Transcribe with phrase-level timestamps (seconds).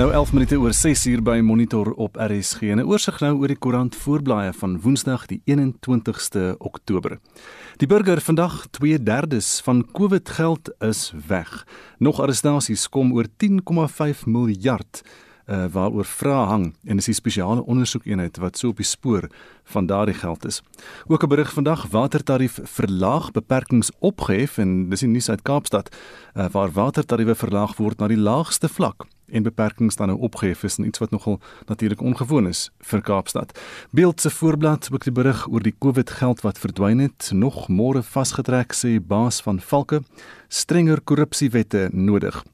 [0.00, 2.72] nou 11 minute oor 6 uur by Monitor op RSG.
[2.72, 7.18] 'n Oorsig nou oor die koerant voorblaaie van Woensdag die 21ste Oktober.
[7.76, 11.66] Die burger vandag 2/3 van COVID geld is weg.
[11.98, 15.02] Nog arrestasies kom oor 10,5 miljard
[15.46, 19.28] uh, waaroor vrae hang en is die spesiale ondersoekeenheid wat so op die spoor
[19.64, 20.62] van daardie geld is.
[21.06, 25.96] Ook 'n berig vandag watertarief verlaag beperkings opgehef en dis in nuus uit Kaapstad
[26.34, 30.78] uh, waar watertariewe verlaag word na die laagste vlak en beperkings dan nou opgehef is
[30.78, 33.58] en iets wat nogal natuurlik ongewoon is vir Kaapstad.
[33.90, 38.02] Beeld se voorblad ook die berig oor die COVID geld wat verdwyn het, nog môre
[38.02, 40.02] vasgetrek sê baas van Valke,
[40.50, 42.44] strenger korrupsiewette nodig.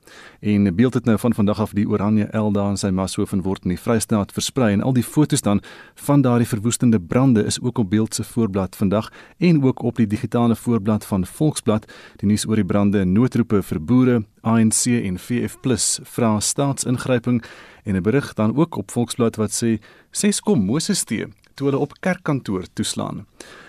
[0.40, 3.72] En beeld het nou van vandag af die Oranje daar in sy Mashoven word in
[3.72, 5.62] die Vrystaat versprei en al die fotos dan
[5.94, 10.06] van daardie verwoestende brande is ook op beeld se voorblad vandag en ook op die
[10.06, 15.56] digitale voorblad van Volksblad die nuus oor die brande noodroepe vir boere ANC en VF+
[16.02, 17.42] vra staatsingryping
[17.84, 21.80] en 'n berig dan ook op Volksblad wat sê ses kom Moses te toe hulle
[21.80, 23.24] op kerkkantoor toeslaan.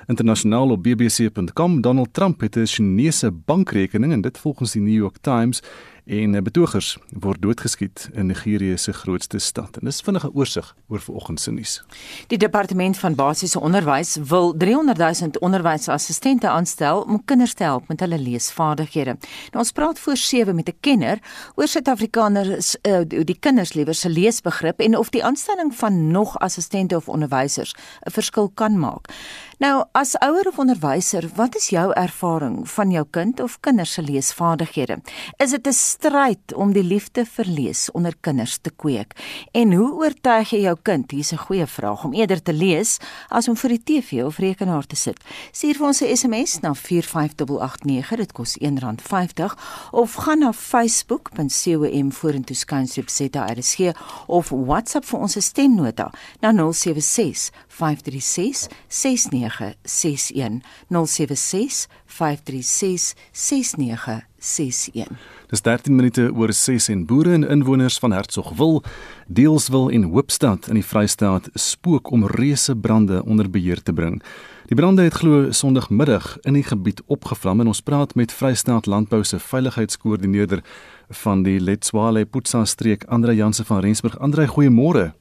[0.07, 5.17] Internasionaal op bbc.com Donald Trump het 'n Chinese bankrekening en dit volgens die New York
[5.21, 5.61] Times
[6.07, 9.77] en eh, betogers word doodgeskiet in Nigerië se grootste stad.
[9.77, 11.83] En dis vinnige oorsig oor vanoggend se nuus.
[12.27, 17.99] Die departement van basiese onderwys wil 300 000 onderwysassistente aanstel om kinders te help met
[17.99, 19.17] hulle leesvaardighede.
[19.51, 21.19] Nou ons praat voor 7 met 'n kenner
[21.55, 26.95] oor Suid-Afrikaners uh, die kinders liewer se leesbegrip en of die aanstelling van nog assistente
[26.95, 29.05] of onderwysers 'n verskil kan maak.
[29.57, 34.03] Nou, as ouer of onderwyser, wat is jou ervaring van jou kind of kinders se
[34.05, 34.99] leesvaardighede?
[35.41, 39.15] Is dit 'n stryd om die liefde vir lees onder kinders te kweek?
[39.51, 41.11] En hoe oortuig jy jou kind?
[41.11, 42.97] Hier's 'n goeie vraag om eerder te lees
[43.29, 45.17] as om voor die TV of rekenaar te sit.
[45.51, 49.57] Stuur vir ons 'n SMS na 45889, dit kos R1.50
[49.91, 53.79] of gaan na facebook.com vorentoe skynstreep ZRSG
[54.27, 64.25] of WhatsApp vir ons stemnota na 076 536 6961 076 536 6961
[65.47, 68.83] Dis 13 minute oor 6 en boere en inwoners van Hertsgwil,
[69.27, 74.21] Deelswil en Hoopstad in die Vrystaat spook om reuse brande onder beheer te bring.
[74.67, 79.23] Die brande het glo Sondagmiddag in die gebied opgevlam en ons praat met Vrystaat Landbou
[79.23, 80.63] se veiligheidskoördineerder
[81.23, 84.19] van die Letswale Putsa streek Andre Jansen van Rensburg.
[84.19, 85.13] Andre, goeiemôre.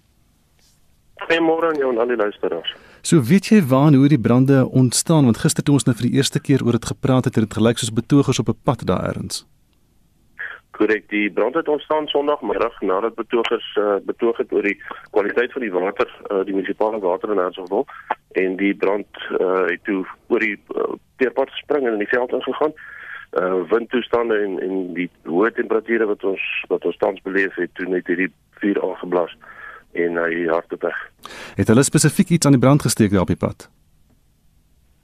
[1.16, 2.74] Goeiemôre aan jou en al die luisteraars.
[3.00, 6.16] So weet jy waar hoe die brande ontstaan want gister toe ons nou vir die
[6.20, 9.04] eerste keer oor dit gepraat het, het dit gelyk soos betogers op 'n pad daar
[9.14, 9.46] elders.
[10.76, 14.76] Korrek, die brand het ontstaan Sondagmiddag nadat betogers uh, betoog het oor die
[15.10, 17.86] kwaliteit van die water, uh, die munisipale water in Hertsgwil
[18.30, 19.06] en die brand
[19.40, 22.72] uh, het toe oor die uh, teerpad gespring en in die veld ingegaan.
[23.32, 27.88] Uh windtoestande en en die hoë temperature wat ons wat ons tans beleef het, toe
[27.88, 29.34] net hierdie vuur aangeblaas
[30.04, 30.44] en hy
[30.80, 30.98] weg.
[31.56, 33.68] Het hulle spesifiek iets aan die brand gesteek daar op die pad?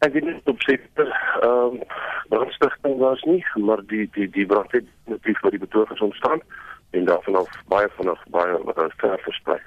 [0.02, 1.08] Ek weet nie op seker
[1.42, 1.78] ehm
[2.32, 6.40] brandstigting was nie, maar die die die brand het natuurlik vir die betogers ontstaan
[6.90, 9.58] en daarvan af baie vanaf baie wat uh, ver versprei.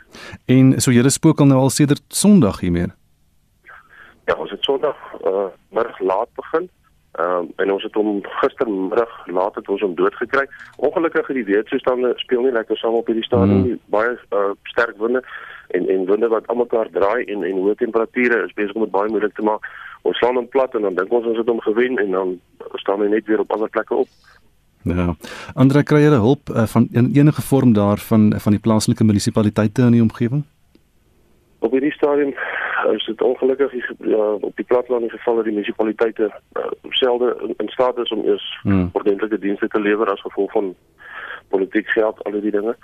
[0.45, 2.89] En so julle spook al nou al sedert Sondag hiermee.
[4.25, 6.69] Ja, ons het Sondag uh middag laat begin.
[7.15, 10.47] Ehm um, en ons het hom gistermiddag laat het ons hom doodgekry.
[10.75, 13.77] Ongelukkig het die weertoestande speel nie lekker saam op hierdie stadium nie.
[13.77, 13.83] Hmm.
[13.95, 15.21] Baie uh, sterk winde
[15.67, 19.09] en en winde wat almekaar draai en en hoë temperature is besig om dit baie
[19.09, 19.69] moeilik te maak.
[20.01, 22.35] Ons staan hom plat en dan dink ons ons het hom gewen en dan
[22.83, 24.11] staan hy net weer op ander plekke op.
[24.83, 25.15] Ja.
[25.55, 29.95] Andre kry jy hulp uh, van in enige vorm daarvan van die plaaslike munisipaliteite in
[29.97, 30.43] die omgewing?
[31.59, 32.35] Op hierdie stadium
[32.91, 37.53] is dit ongelukkig ja, op die platteland in geval dat die munisipaliteite uh, selde in,
[37.57, 38.89] in staat is om eers hmm.
[38.93, 40.75] ordentlike dienste te lewer as gevolg van
[41.47, 42.75] politiek geld al die dinge.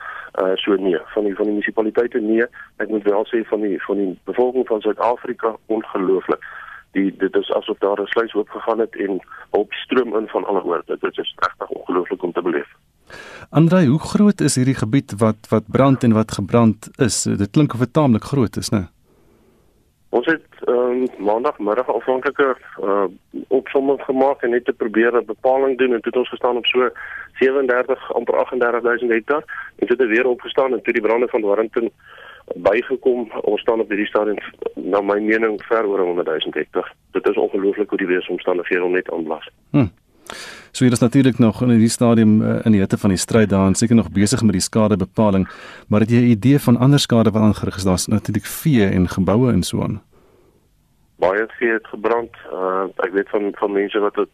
[0.41, 2.45] Uh so nee, van die van die munisipaliteite nee.
[2.77, 6.45] Ek moet wel sê van die van die bevolking van Suid-Afrika ongelooflik.
[6.91, 9.19] Die dit is asof daar 'n sluys oop gegaan het en
[9.49, 10.83] op stroom in van alle oor.
[10.85, 12.69] Dit is regtig ongelooflik om te beleef.
[13.49, 17.23] Andrei, hoe groot is hierdie gebied wat wat brand en wat gebrand is?
[17.23, 18.77] Dit klink of dit taamlik groot is, né?
[18.77, 19.00] Nee?
[20.11, 23.05] Ons het um, maandagmiddag afhanklike uh
[23.47, 26.65] opsomming gemaak en net te probeer 'n bepaling doen en toe het ons gestaan op
[26.65, 26.89] so
[27.39, 29.43] 37 amper 38000 hektaar
[29.75, 31.91] en toe het weer opgestaan en toe die brande van Warrington
[32.55, 34.37] bygekom ons staan op hierdie stadium
[34.75, 36.93] na my mening ver oor 100 000 hektaar.
[37.11, 39.49] Dit is ongelooflik hoe die weeromstandighede hom net aanblas.
[39.71, 39.87] Hm.
[40.71, 43.49] So hier is natuurlik nog in hierdie stadium uh, in die hitte van die stryd
[43.49, 45.49] daar en seker nog besig met die skadebepaling,
[45.87, 47.83] maar het jy 'n idee van ander skade wat aangerig is?
[47.83, 50.01] Daar's natuurlik vee en geboue en so aan.
[51.19, 52.35] Baie vee het gebrand.
[52.53, 54.27] Uh, ek weet van van mense wat 'n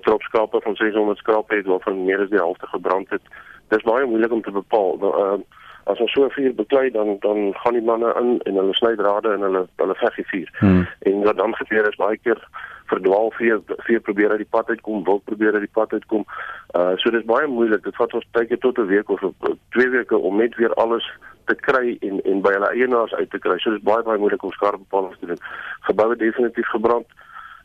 [0.00, 3.22] tropskape van 600 skrape het waarvan meer as die helfte gebrand het.
[3.68, 4.98] Dit is baie moeilik om te bepaal.
[5.00, 5.40] Uh,
[5.84, 9.32] as ons so vuur beklei dan dan gaan die manne in en hulle sny drade
[9.32, 10.52] en hulle hulle veg die vuur.
[10.60, 10.86] Hmm.
[11.10, 12.40] En wat dan gebeur is baie keer
[12.92, 16.24] verdwaal vir vir probeer uit die pad uitkom, wil probeer uit die pad uitkom.
[16.78, 17.84] Uh so dis baie moeilik.
[17.84, 19.20] Dit vat ons tyd tot 'n week of
[19.76, 21.10] 2 weke om net weer alles
[21.46, 23.58] te kry en en by hulle eienaars uit te kry.
[23.58, 25.40] So dis baie baie moeilik om skare bepalings te doen.
[25.80, 27.06] Geboue definitief gebrand.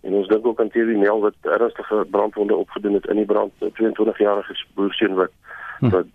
[0.01, 3.51] En ons dink ook aan Thierry Nel wat ernstige brandwonde opgedoen het in die brand,
[3.59, 5.31] 22 jarige boerseun wat
[5.79, 5.89] hm.
[5.89, 6.07] wat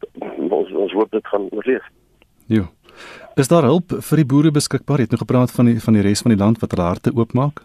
[0.50, 1.84] ons ons hoop dit gaan oorleef.
[2.46, 2.66] Ja.
[3.34, 5.00] Is daar hulp vir die boere beskikbaar?
[5.02, 7.12] Jy het nou gepraat van die van die res van die land wat hulle harte
[7.14, 7.64] oopmaak?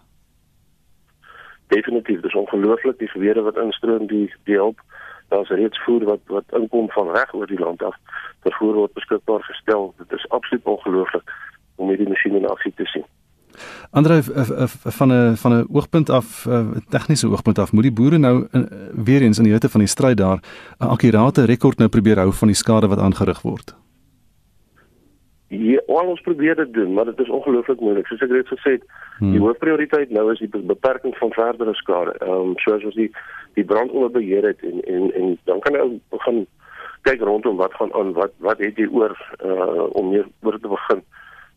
[1.69, 4.81] Definitief, dis ongelooflik die gewere wat instroom die die hulp.
[5.29, 7.95] Daar's reeds voer wat wat inkom van reg oor die land af.
[8.41, 9.93] Vervoer word beskikbaar gestel.
[10.01, 11.33] Dit is absoluut ongelooflik
[11.75, 13.05] om hierdie masjiene in aksie te sien.
[13.91, 14.21] Andre
[14.99, 18.69] van 'n van 'n oogpunt af 'n tegniese oogpunt af moet die boere nou in,
[18.93, 20.39] weer eens in die hitte van die stryd daar
[20.79, 23.75] 'n akkurate rekord nou probeer hou van die skade wat aangerig word.
[25.49, 28.07] Ja, ons probeer dit doen, maar dit is ongelooflik moeilik.
[28.07, 28.83] Soos ek reeds gesê het,
[29.17, 29.31] hmm.
[29.33, 32.13] die hoofprioriteit nou is die beperking van verdere skade.
[32.19, 33.09] Ehm um, soos ons die
[33.57, 36.43] die brand onder beheer het en en en dan kan jy begin
[37.07, 39.15] kyk rondom wat gaan aan, wat wat het jy oor
[39.45, 41.01] uh om meer oor te begin.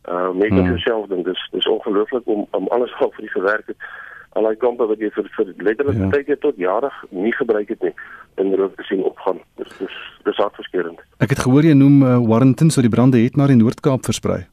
[0.07, 0.65] Uh make hmm.
[0.65, 1.23] yourself ding.
[1.23, 3.77] Dis dis ongelooflik om om alles gou vir die gewerk het.
[4.33, 6.09] Al die kampe wat jy vir vir letterlik ja.
[6.09, 7.93] tyd tot jare nie gebruik het nie
[8.41, 9.39] in rook te sien opgaan.
[9.61, 11.05] Dis dis dis hartverskeurende.
[11.23, 14.43] Ek het gehoor jy noem uh, Warrington so die brande het na die Noord-Kaap versprei.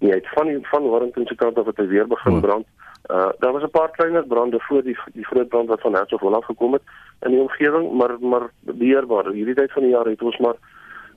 [0.00, 2.40] Nee, het van van Warrington se kant af het weer begin oh.
[2.40, 2.66] brand.
[3.10, 6.22] Uh daar was 'n paar kleiner brande voor die die groot brand wat van Hertshof
[6.22, 6.82] af gekom het
[7.20, 9.30] in die omgewing, maar maar beheerbaar.
[9.30, 10.56] Hierdie tyd van die jaar het ons maar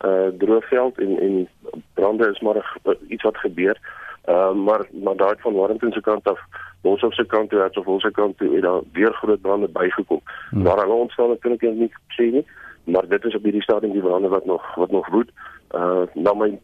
[0.05, 1.47] uh droogveld en en
[1.93, 3.77] brande is maar uh, iets wat gebeur.
[4.25, 6.39] Uh maar maar daai van Warrington se kant af,
[6.81, 9.67] ons op se kant toe, het ons se kant toe, het daar weer groot brande
[9.67, 10.21] bygekom.
[10.49, 10.63] Hmm.
[10.63, 12.45] Waar hulle ontstaan, kan ek nie sê nie,
[12.87, 15.31] maar dit is op hierdie stadium die brande wat nog wat nog woed.
[15.75, 16.59] Uh na my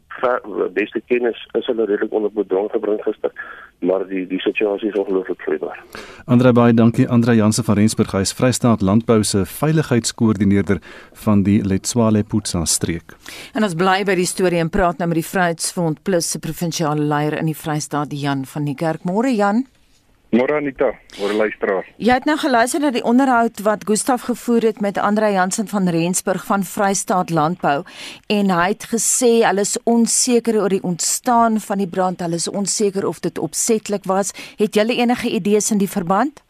[0.73, 3.31] beste kennis is hulle redelik onder bedwang gebring gister,
[3.79, 5.81] maar die die situasie is ongelooflik vreemd.
[6.25, 10.79] Andre baie dankie Andre Jansen van Rensburg, hy is Vrystaat Landbou se veiligheidskoördineerder
[11.25, 13.17] van die Letswale Putsa streek.
[13.53, 17.03] En ons bly by die storie en praat nou met die Vryheidsfront Plus se provinsiale
[17.03, 19.03] leier in die Vrystaat, Jan van die Kerk.
[19.03, 19.65] Môre Jan.
[20.33, 20.87] Môre Anita,
[21.21, 21.85] môre luisteraar.
[22.01, 25.85] Jy het nou geluister na die onderhoud wat Gustaf gevoer het met Andre Jansen van
[25.93, 27.83] Rensburg van Vrystaat Landbou
[28.33, 32.25] en hy het gesê hulle is onseker oor die ontstaan van die brand.
[32.25, 34.33] Hulle is onseker of dit opsetlik was.
[34.57, 36.41] Het julle enige idees in die verband?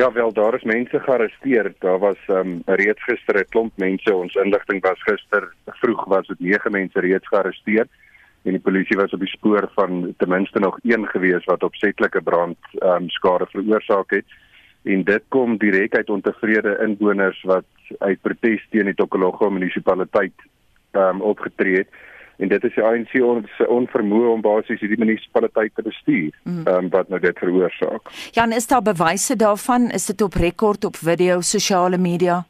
[0.00, 1.74] Ja wel, daar is mense gearresteer.
[1.84, 4.14] Daar was um, reeds gister 'n klomp mense.
[4.14, 7.84] Ons inligting was gister vroeg was dit 9 mense reeds gearresteer
[8.42, 12.22] en die polisie was op die spoor van ten minste nog een gewees wat opsetlike
[12.22, 14.38] brand ehm um, skade veroorsaak het
[14.82, 17.66] en dit kom direk uit ontevrede inwoners wat
[17.98, 20.46] uit protes teen die Tokologo munisipaliteit
[20.90, 21.88] ehm um, opgetree het
[22.38, 23.14] en dit is die ANC
[23.56, 26.62] se onvermoë om basies hierdie munisipaliteit te bestuur mm.
[26.66, 28.12] ehm um, wat nou dit veroorsaak.
[28.32, 29.90] Jan, is daar bewyse daarvan?
[29.90, 32.44] Is dit op rekord op video, sosiale media?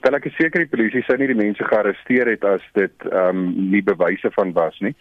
[0.00, 3.42] Dan ek is seker die polisie sou nie die mense gearresteer het as dit ehm
[3.42, 4.94] um, nie bewyse van was nie.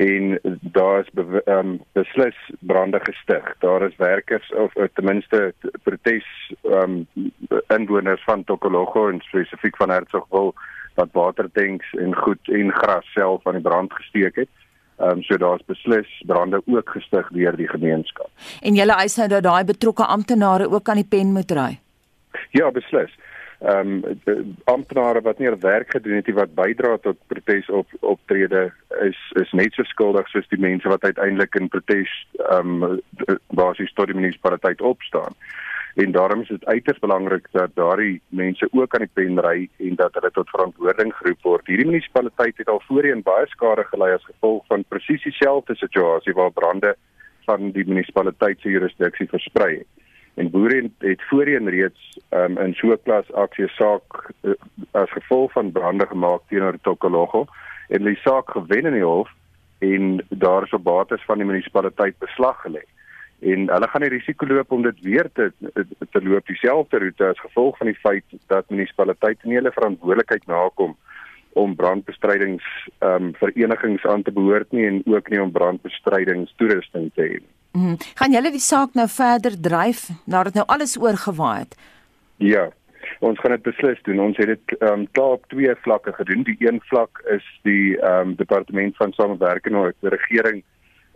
[0.00, 0.38] En
[0.76, 3.54] daar is ehm um, beslis brande gestig.
[3.64, 6.28] Daar is werkers of uh, ten minste protes
[6.62, 7.32] ehm um,
[7.76, 10.54] inwoners van Tokologo en spesifiek van Hertsgwil
[10.94, 14.52] wat watertanks en goed en gras self aan die brand gesteek het.
[14.98, 18.30] Ehm um, so daar's beslis brande ook gestig deur die gemeenskap.
[18.62, 21.78] En julle eis nou dat daai betrokke amptenare ook aan die pen moet ry.
[22.50, 23.10] Ja, beslis
[23.60, 27.90] ehm um, amptenare wat nie hul werk gedoen het nie wat bydra tot protes op
[28.00, 28.70] optrede
[29.04, 32.14] is is net so skuldig soos die mense wat uiteindelik in protes
[32.46, 33.00] ehm um,
[33.60, 35.36] basies tot die munisipaliteit opstaan.
[35.94, 39.94] En daarom is dit uiters belangrik dat daardie mense ook aan die pen ry en
[39.94, 41.66] dat hulle tot verantwoording geroep word.
[41.66, 46.52] Hierdie munisipaliteit het al voorheen baie skade gelei as gevolg van presies dieselfde situasie waar
[46.52, 46.96] brande
[47.44, 50.00] van die munisipaliteit se jurisdiksie versprei het
[50.34, 54.54] en boere het voorheen reeds um, in so 'n klas aksie saak uh,
[54.90, 57.46] as gevolg van brande gemaak teenoor Tokologo
[57.88, 59.28] en die saak gewen in die hof
[59.78, 62.84] en daar is op bates van die munisipaliteit beslag gelê
[63.40, 65.52] en hulle gaan die risiko loop om dit weer te
[66.10, 70.96] te loop dieselfde roete as gevolg van die feit dat munisipaliteite nie hulle verantwoordelikheid nakom
[71.52, 72.66] om brandbestrydings
[72.98, 77.40] ehm um, verenigings aan te behoort nie en ook nie om brandbestrydingstoerusting te hê.
[77.72, 77.96] Mm.
[78.14, 81.76] Gaan julle die saak nou verder dryf nadat nou alles oorgewaai het?
[82.36, 82.68] Ja.
[83.20, 84.20] Ons gaan dit beslis doen.
[84.20, 86.42] Ons het dit ehm um, klaar op twee vlakke gedoen.
[86.42, 90.62] Die een vlak is die ehm um, departement van samewerking met die regering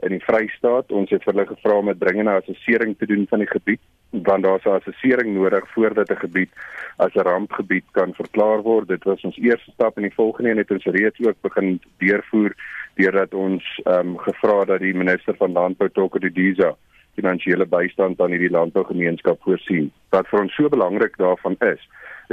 [0.03, 0.93] in die Vrystaat.
[0.93, 3.81] Ons het vir hulle gevra om 'n dringende assessering te doen van die gebied
[4.23, 6.51] want daar's 'n assessering nodig voordat 'n gebied
[6.97, 8.89] as 'n rampgebied kan verklaar word.
[8.89, 12.55] Dit was ons eerste stap en die volgende een het ons reeds ook begin deurvoer
[13.01, 16.75] deurdat ons ehm um, gevra dat die minister van landbou Toko Didiza
[17.15, 19.93] finansiële bystand aan hierdie landbougemeenskap voorsien.
[20.11, 21.83] Wat vir ons so belangrik daarvan is,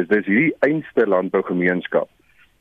[0.01, 2.09] is dis hierdie einste landbougemeenskap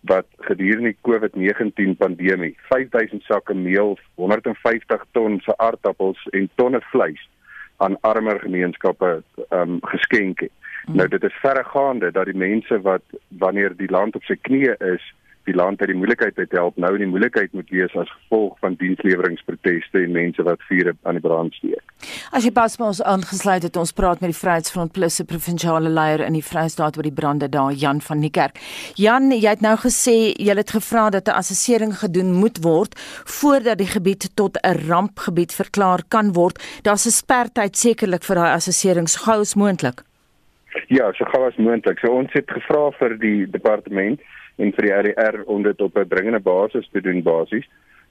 [0.09, 7.21] wat gedurende die COVID-19 pandemie 5000 sakke meel, 150 ton se aardappels en tonne vleis
[7.85, 10.53] aan armer gemeenskappe ehm um, geskenk het.
[10.89, 15.05] Nou dit is verregaande dat die mense wat wanneer die land op sy knieë is,
[15.51, 18.57] die land uit die moeilikheid uit help nou in die moeilikheid moet wees as gevolg
[18.65, 21.83] van diensleweringproteste en mense wat vuur aan die brand steek.
[22.33, 25.91] As jy pas met ons aangesluit het, ons praat met die Vryheidsfront Plus se provinsiale
[25.93, 28.61] leier in die Vrystaat oor die brande daar, Jan van Niekerk.
[29.01, 33.79] Jan, jy het nou gesê jy het gevra dat 'n assessering gedoen moet word voordat
[33.79, 36.59] die gebied tot 'n rampgebied verklaar kan word.
[36.83, 40.03] Daar's 'n spertyd sekerlik vir daai assesserings gou as moontlik.
[40.89, 41.99] Ja, so gou as moontlik.
[41.99, 44.21] So ons het gevra vir die departement
[44.57, 47.69] en vir die RR om dit op 'n dringende basis te doen basies.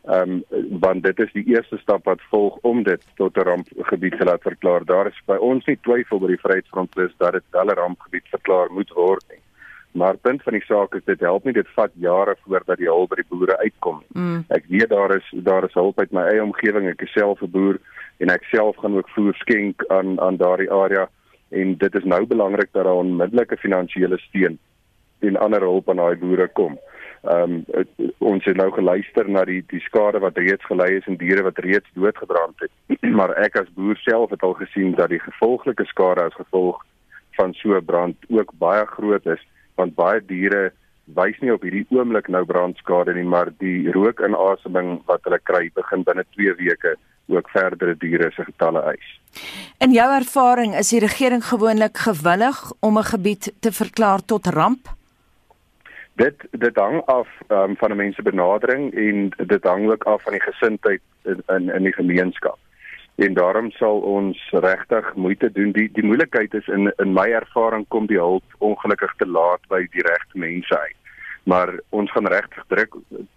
[0.07, 4.17] Ehm um, want dit is die eerste stap wat volg om dit tot 'n rampgebied
[4.17, 4.85] te laat verklaar.
[4.85, 8.27] Daar is by ons nie twyfel oor die Vryheidsfront plus dat dit wel 'n rampgebied
[8.29, 9.41] verklaar moet word nie.
[9.91, 13.09] Maar punt van die saak is dit help nie dit vat jare voordat die hulp
[13.09, 14.21] by die boere uitkom nie.
[14.21, 14.43] Mm.
[14.47, 16.87] Ek weet daar is daar is hulp uit my eie omgewing.
[16.87, 17.79] Ek is self 'n boer
[18.17, 21.09] en ek self gaan ook voer skenk aan aan daardie area
[21.49, 24.59] en dit is nou belangrik dat daar onmiddellike finansiële steun
[25.19, 26.77] en ander hulp aan daai boere kom.
[27.23, 27.85] Ehm um,
[28.17, 31.57] ons het nou geluister na die die skade wat reeds gelei is en diere wat
[31.65, 32.71] reeds doodgebrand het.
[33.19, 36.79] maar ek as boer self het al gesien dat die gevolglike skade as gevolg
[37.39, 39.43] van so 'n brand ook baie groot is
[39.75, 40.71] want baie diere
[41.15, 46.03] wys nie op hierdie oomblik nou brandskade nie maar die rookinasemming wat hulle kry begin
[46.03, 46.95] binne 2 weke
[47.29, 49.09] ook verdere diere se getalle eis.
[49.77, 54.98] In jou ervaring is die regering gewoonlik gewillig om 'n gebied te verklaar tot ramp?
[56.19, 60.23] Dit dit hang af um, van 'n mens se benadering en dit hang ook af
[60.23, 62.57] van die gesindheid in in, in die gemeenskap.
[63.15, 65.71] En daarom sal ons regtig moeite doen.
[65.71, 69.87] Die die moeilikheid is in in my ervaring kom die hulp ongelukkig te laat by
[69.91, 70.95] die regte mense uit.
[71.43, 72.95] Maar ons gaan regtig druk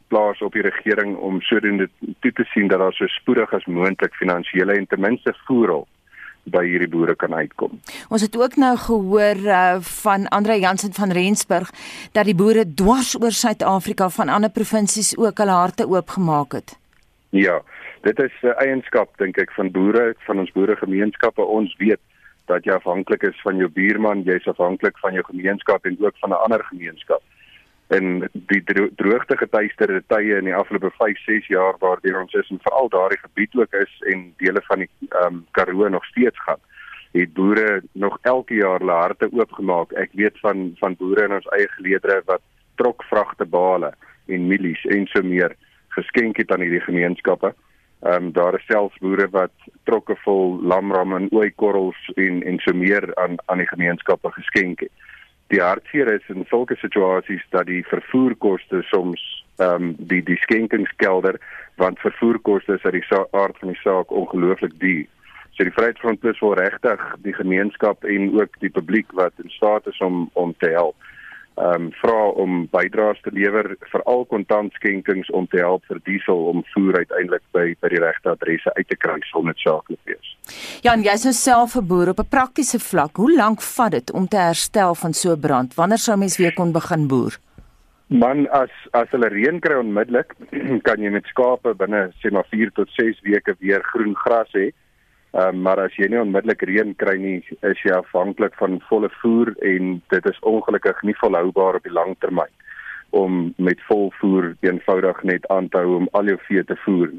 [0.08, 1.88] plaas op die regering om sodoende
[2.20, 5.88] toe te sien dat daar so spoedig as moontlik finansiële en ten minste voerhulp
[6.44, 7.78] by hierdie boere kan uitkom.
[8.10, 11.70] Ons het ook nou gehoor uh, van Andre Jansen van Rensburg
[12.12, 16.78] dat die boere dwars oor Suid-Afrika van ander provinsies ook hulle harte oopgemaak het.
[17.30, 17.62] Ja,
[18.02, 21.42] dit is 'n uh, eienskap dink ek van boere, van ons boeregemeenskappe.
[21.42, 22.00] Ons weet
[22.46, 26.30] dat jy afhanklik is van jou buurman, jy's afhanklik van jou gemeenskap en ook van
[26.30, 27.22] 'n ander gemeenskap
[27.92, 28.62] en die
[28.96, 33.20] droogte getuisterde tye in die afgelope 5, 6 jaar waardeur ons is en veral daardie
[33.20, 36.62] gebied ook is en dele van die ehm um, Karoo nog steeds gaan
[37.12, 39.92] het boere nog elke jaar hulle harte oopgemaak.
[39.92, 42.40] Ek weet van van boere in ons eie geleedere wat
[42.80, 43.92] trokvragte bale
[44.32, 45.52] en mielies en so meer
[45.96, 47.52] geskenk het aan hierdie gemeenskappe.
[48.02, 49.52] Ehm um, daar is selfs boere wat
[49.84, 55.10] trokke vol lamram en ooikorrels en en so meer aan aan die gemeenskappe geskenk het
[55.52, 59.22] die hartseer is in sulke situasies dat die vervoerkoste soms
[59.60, 61.36] ehm um, die die skenkingskelder
[61.80, 65.04] want vervoerkoste is uit die aard van die saak ongelooflik duur.
[65.52, 69.86] So die Vryheidsfront plus wil regtig die gemeenskap en ook die publiek wat in staat
[69.86, 70.96] is om om te help
[71.54, 76.64] ehm um, vra om bydraes te lewer veral kontantskenkings om te help vir diesel om
[76.72, 80.36] voer uiteindelik by by die regte adresse uit te kry sonder saaklik wees.
[80.82, 83.16] Ja, en jy's nou self 'n boer op 'n praktiese vlak.
[83.16, 85.74] Hoe lank vat dit om te herstel van so 'n brand?
[85.74, 87.38] Wanneer sou mens weer kon begin boer?
[88.08, 90.34] Man as as hulle reën kry onmiddellik,
[90.88, 94.72] kan jy met skape binne sê maar 4 tot 6 weke weer groen gras hê.
[95.32, 99.54] Um, maar as jy nie onmiddellik reën kry nie, is jy afhanklik van volle voer
[99.64, 102.52] en dit is ongelukkig nie volhoubaar op die lang termyn
[103.16, 107.12] om met vol voer eenvoudig net aan te hou om al jou vee te voer.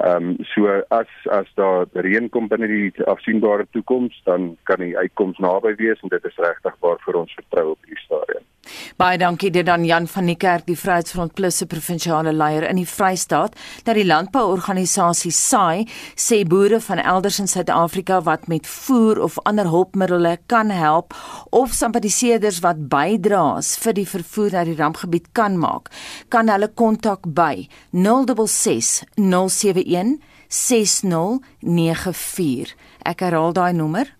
[0.00, 4.96] Ehm um, so as as daar reën kom binne die afsienbare toekoms, dan kan die
[4.98, 8.09] uitkoms naby wees en dit is regtig waar vir ons vertrou op hierdie.
[9.00, 12.76] Baie dankie dit aan Jan van die Kerk, die Vryheidsfront Plus se provinsiale leier in
[12.76, 15.88] die Vrystaat, dat die landbouorganisasie SAI
[16.20, 21.16] sê boere van elders in Suid-Afrika wat met voer of ander hulpmiddels kan help
[21.48, 25.88] of simpatiseerders wat bydraes vir die vervoer na die rampgebied kan maak,
[26.28, 30.20] kan hulle kontak by 066 071
[30.52, 32.76] 6094.
[33.08, 34.19] Ek herhaal daai nommer 066 071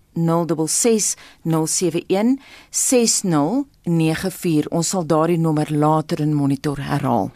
[4.69, 7.31] ons sal daardie nommer later in monitor herhaal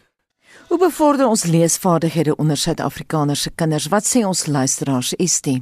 [0.68, 3.88] Hoe bevorder ons leesvaardighede onder Suid-Afrikaners se kinders?
[3.92, 5.62] Wat sê ons luisteraars, Estie?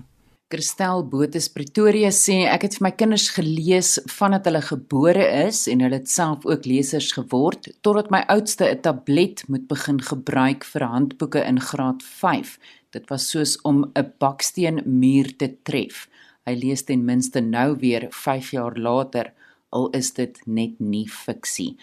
[0.53, 5.81] Christel Botus Pretoria sê ek het vir my kinders gelees vandat hulle gebore is en
[5.81, 10.85] hulle het self ook lesers geword totdat my oudste 'n tablet moet begin gebruik vir
[10.93, 12.59] handboeke in graad 5.
[12.91, 16.07] Dit was soos om 'n baksteen muur te tref.
[16.45, 19.31] Hy lees ten minste nou weer 5 jaar later
[19.73, 21.73] al is dit net nie fiksie.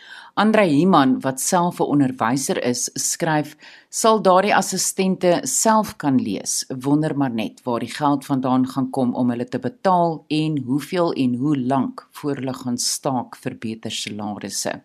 [0.40, 3.56] Andre Himan wat self 'n onderwyser is, skryf:
[3.88, 6.64] "Sal daardie assistente self kan lees.
[6.68, 11.12] Wonder maar net waar die geld vandaan gaan kom om hulle te betaal en hoeveel
[11.12, 14.82] en hoe lank voor hulle gaan staak vir beter salarisse."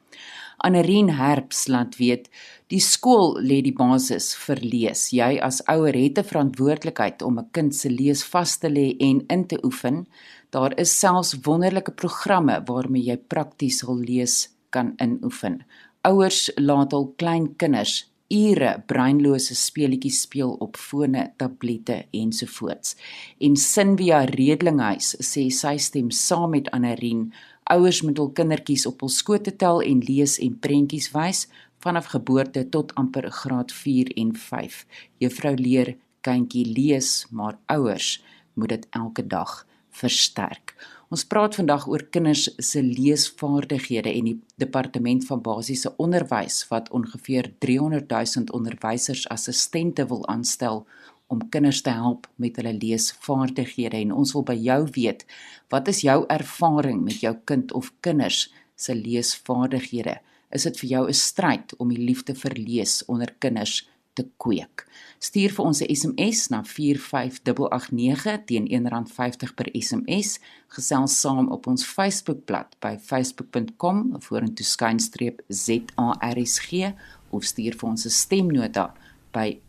[0.65, 2.29] Anerien Herbs laat weet
[2.73, 5.11] die skool lê die basis vir lees.
[5.13, 9.21] Jy as ouer het 'n verantwoordelikheid om 'n kind se lees vas te lê en
[9.29, 10.07] in te oefen.
[10.49, 15.63] Daar is selfs wonderlike programme waarmee jy prakties hul lees kan inoefen.
[16.01, 22.95] Ouers laat hul klein kinders ure breinlose speletjies speel op fone, tablette ensovoorts.
[23.39, 27.27] En Sinvia Redlinghuis sê sy stem saam met Anarien,
[27.73, 31.45] ouers moet hul kindertjies op hul skoot tel en lees en prentjies wys
[31.85, 34.81] vanaf geboorte tot amper graad 4 en 5.
[35.21, 35.95] Juffrou leer
[36.25, 38.19] kindjie lees, maar ouers
[38.53, 40.75] moet dit elke dag versterk.
[41.13, 47.51] Ons praat vandag oor kinders se leesvaardighede en die departement van basiese onderwys wat ongeveer
[47.63, 50.83] 300 000 onderwysersassistente wil aanstel
[51.27, 55.25] om kinders te help met hulle leesvaardighede en ons wil by jou weet
[55.73, 60.19] wat is jou ervaring met jou kind of kinders se leesvaardighede
[60.55, 64.85] is dit vir jou 'n stryd om die liefde vir lees onder kinders te kweek.
[65.19, 70.39] Stuur vir ons 'n SMS na 45889 teen R1.50 per SMS.
[70.67, 76.93] Gesels saam op ons Facebookblad by facebook.com vorentoe skynstreep ZARSG
[77.29, 78.93] of stuur vir ons 'n stemnota
[79.31, 79.59] by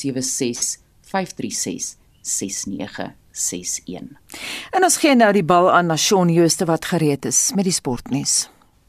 [0.00, 4.16] 076 536 6961.
[4.70, 8.48] En ons gee nou die bal aan Nation Jooste wat gereed is met die sportnuus.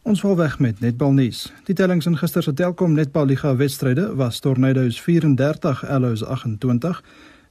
[0.09, 1.51] Ons val weg met netbalnuus.
[1.67, 7.03] Die tellings in gister se Telkom Netbal Liga wedstryde was Tornadoes 34, Allows 28,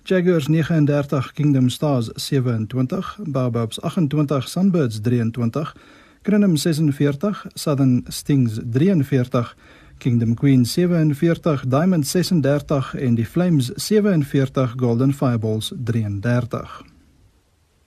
[0.09, 5.75] Jaguars 39, Kingdom Stars 27, Barbubs 28, Sunbirds 23,
[6.23, 9.57] Grinham 46, Southern Stings 43,
[9.99, 16.83] Kingdom Queen 47, Diamond 36 en die Flames 47, Golden Fireballs 33.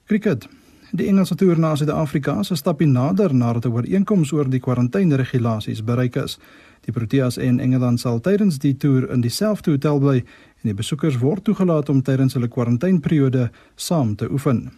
[0.04, 0.48] Cricket
[0.92, 5.84] Die Engelse toer na Suid-Afrika is 'n stapie nader nadat 'n ooreenkoms oor die kwarantainregulasies
[5.84, 6.38] bereik is.
[6.84, 11.18] Die Proteas en Engeland sal tydens die toer in dieselfde hotel bly en die besoekers
[11.18, 14.70] word toegelaat om tydens hulle kwarantaineperiode saam te oefen.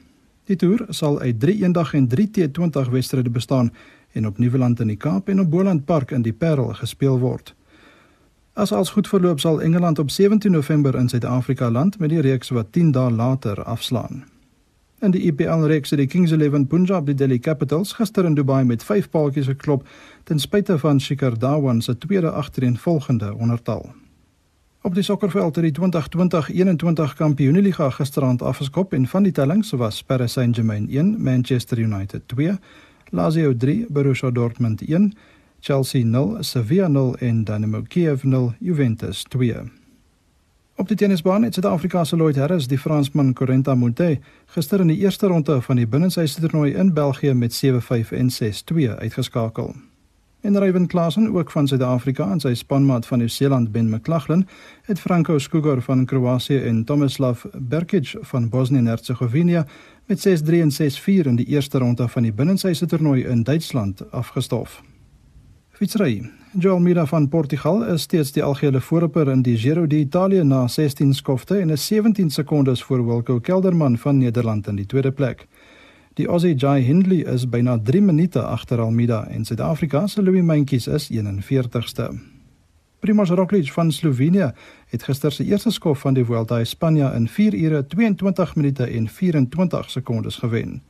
[0.44, 3.72] Die toer sal uit 3 eendag en 3 T20 wedstryde bestaan
[4.14, 7.54] en op Nieuweland in die Kaap en op Boland Park in die Parel gespeel word.
[8.54, 12.48] As alles goed verloop sal Engeland op 17 November in Suid-Afrika land met die reeks
[12.54, 14.24] wat 10 dae later afslaan.
[15.02, 18.64] In die IPL reeks het die Kings 11 Punjab die Delhi Capitals gister in Dubai
[18.64, 19.82] met 5 paaltjies geklop
[20.24, 23.90] ten spyte van Shikhar Dhawan se tweede agtereenvolgende ondertal.
[24.84, 30.32] Op die sokkerveld het die 2020-21 Kampioenligga gisterand afgeskop en van die tellings was Paris
[30.32, 32.58] Saint-Germain 1, Manchester United 2,
[33.10, 35.12] Lazio 3, Borussia Dortmund 1,
[35.60, 39.54] Chelsea 0, Sevilla 0 en Dynamo Kiev 0, Juventus 2.
[40.76, 44.98] Op die tennisbaan het Suid-Afrika se Lloyd Harris die Fransman Corentin Moutet gister in die
[44.98, 49.74] eerste ronde van die binnenshuisse toernooi in België met 7-5 en 6-2 uitgeskakel.
[50.44, 54.42] En Ryan Klassen ook van Suid-Afrika en sy spanmaat van Nieu-Seeland Ben McLaughlin
[54.82, 59.66] het Franco Skugor van Kroasie en Tomislav Berkic van Bosnië-Hertsegovina
[60.06, 64.82] met 6-3 en 6-4 in die eerste ronde van die binnenshuisse toernooi in Duitsland afgestof.
[65.70, 66.30] Fietsry.
[66.58, 71.14] Joel Mira van Portugal is steeds die algehele voorloper in die Giro d'Italia na 16
[71.14, 75.46] skofte en is 17 sekondes voor Wilco Kelderman van Nederland in die tweede plek.
[76.14, 80.86] Die Aussie Jai Hindley is byna 3 minute agter Almeida en Suid-Afrika se Louis Mentjes
[80.86, 82.33] is 41ste.
[83.04, 84.52] Primož Roglič van Slovenië
[84.88, 88.84] het gister se eerste skof van die Vuelta a España in 4 ure 22 minute
[88.84, 90.82] en 24 sekondes gewen.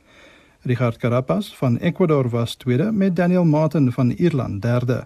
[0.61, 5.05] Richard Carapaz van Ecuador was tweede met Daniel Martin van Ierland derde.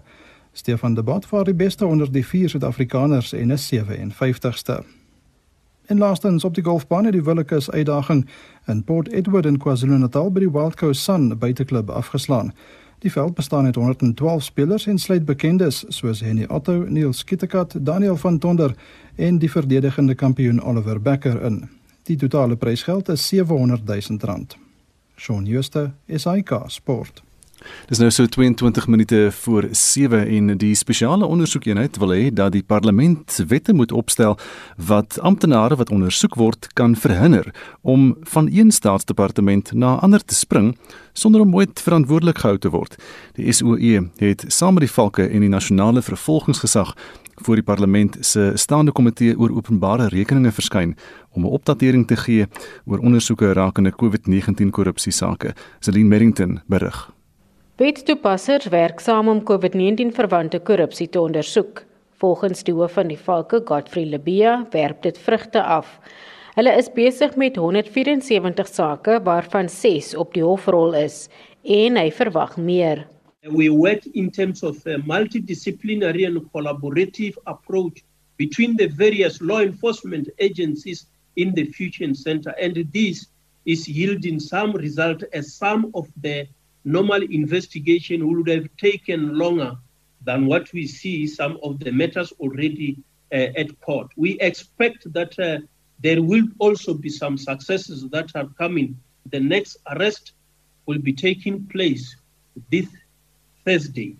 [0.52, 4.84] Stefan de Bot was die beste onder die vier Suid-Afrikaners en is 57ste.
[5.86, 8.28] En laastens op die golfbaan het die Willekes uitdaging
[8.66, 12.52] in Port Edward in KwaZulu-Natal by die Wild Coast Sun buiteklub afgeslaan.
[13.00, 18.16] Die veld bestaan uit 112 spelers en sluit bekendes soos Henny Otto, Neil Skittekat, Daniel
[18.16, 18.74] van Tonder
[19.16, 21.68] en die verdedigende kampioen Oliver Becker in.
[22.02, 24.56] Die totale prysgeld is 700 000 rand.
[25.16, 27.22] Shaun Schuster, SAK Sport.
[27.88, 32.62] Dis nou so 22 minute voor 7 en die spesiale ondersoekeenheid wil hê dat die
[32.62, 34.38] parlement wette moet opstel
[34.76, 40.76] wat amptenare wat ondersoek word kan verhinder om van een staatsdepartement na ander te spring
[41.12, 42.96] sonder om ooit verantwoordelik gehou te word.
[43.34, 46.94] Die SOE het saam met die valke en die nasionale vervolgingsgesag
[47.40, 50.96] voor die parlement se staande komitee oor openbare rekeninge verskyn
[51.32, 52.46] om 'n opdatering te gee
[52.84, 55.54] oor ondersoeke rakende COVID-19 korrupsie sake.
[55.80, 57.19] Celine Merrington berig.
[57.80, 61.78] Wetstoepassers werk saam om COVID-19 verwante korrupsie te ondersoek.
[62.20, 65.94] Volgens die hoof van die Valke, Godfrey Lebia, werp dit vrugte af.
[66.58, 71.30] Hulle is besig met 174 sake waarvan 6 op die hofrol is
[71.64, 73.06] en hy verwag meer.
[73.48, 78.04] We work in terms of a multidisciplinary and collaborative approach
[78.36, 81.06] between the various law enforcement agencies
[81.40, 83.30] in the Future Center and this
[83.64, 86.44] is yielding some result as some of the
[86.84, 89.76] normal investigation would have taken longer
[90.24, 92.98] than what we see some of the matters already
[93.32, 94.08] uh, at court.
[94.16, 95.58] We expect that uh,
[96.00, 98.98] there will also be some successes that are coming.
[99.30, 100.32] The next arrest
[100.86, 102.16] will be taking place
[102.70, 102.88] this
[103.64, 104.16] Thursday.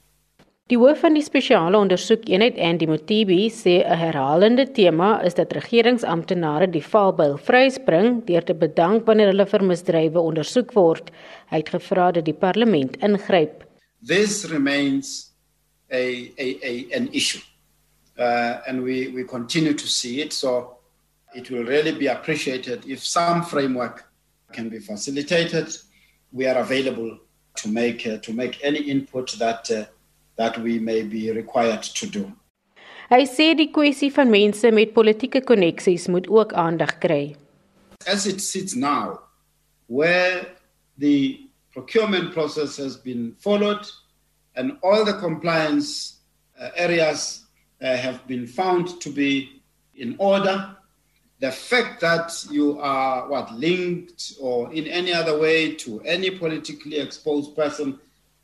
[0.71, 6.71] Die hoof van die spesiale ondersoekeenheid Andy Motibi sê 'n herhalende tema is dat regeringsamptenare
[6.71, 11.11] die valbyl vryspring deur te bedank wanneer hulle vir misdrywe ondersoek word.
[11.51, 13.67] Hy het gevra dat die parlement ingryp.
[14.07, 15.35] This remains
[15.91, 17.43] a a a an issue.
[18.17, 20.79] Uh and we we continue to see it so
[21.35, 24.05] it will really be appreciated if some framework
[24.53, 25.67] can be facilitated.
[26.31, 27.19] We are available
[27.57, 29.85] to make uh, to make any input that uh,
[30.41, 32.25] that we may be required to do.
[33.11, 37.35] Hy sê die kwessie van mense met politieke koneksies moet ook aandag kry.
[38.07, 39.21] As it sits now,
[39.87, 40.47] where
[40.97, 43.85] the procurement process has been followed
[44.57, 46.23] and all the compliance
[46.59, 47.45] uh, areas
[47.83, 49.61] uh, have been found to be
[49.95, 50.77] in order,
[51.41, 56.99] the fact that you are what linked or in any other way to any politically
[56.99, 57.99] exposed person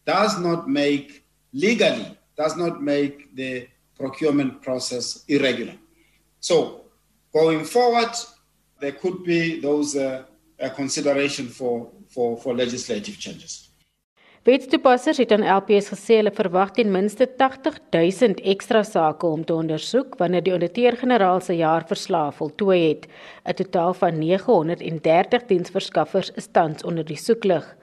[0.04, 5.74] does not make legally does not make the procurement process irregular.
[6.40, 6.82] So,
[7.32, 8.12] going forward,
[8.80, 10.24] there could be those uh,
[10.59, 13.66] a consideration for for for legislative changes.
[14.46, 19.54] Wetstoepassers het aan LPS gesê hulle verwag ten minste 80 000 ekstra sake om te
[19.54, 23.09] ondersoek wanneer die ouditeur-generaal se jaarverslag voltooi het.
[23.42, 27.75] 'n Totaal van 930 diensverskaffers is tans onder die soeklig.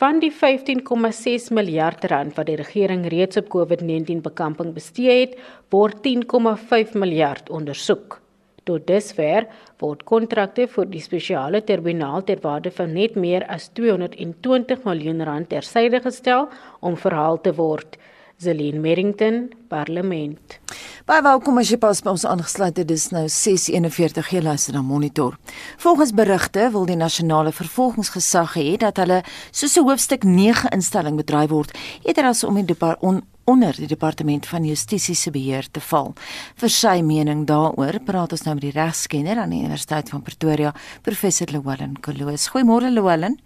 [0.00, 5.38] Van die 15,6 miljard rand wat die regering reeds op COVID-19 bekamping bestee het,
[5.70, 8.20] word 10,5 miljard ondersoek.
[8.64, 9.44] Tot dusver
[9.82, 15.50] word kontrakte vir die spesiale terminaal ter waarde van net meer as 220 miljoen rand
[15.52, 16.48] tersyde gestel
[16.80, 17.98] om verhaal te word.
[18.36, 20.58] Zelin Merrington, Parlement.
[21.06, 22.88] Baie welkom as jy pas by ons aangesluit het.
[22.88, 25.36] Dis nou 6:41 jy luister na Monitor.
[25.78, 31.50] Volgens berigte wil die nasionale vervolgingsgesag hê dat hulle soos 'n hoofstuk 9 instelling bedryf
[31.50, 35.80] word, eerder as om in die on, onder die departement van justisie se beheer te
[35.80, 36.14] val.
[36.56, 40.74] Vir sy mening daaroor praat ons nou met die regskenner aan die Universiteit van Pretoria,
[41.02, 42.48] professor Llewellyn Koloos.
[42.48, 43.38] Goeiemôre Llewellyn.